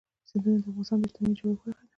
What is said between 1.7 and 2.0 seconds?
ده.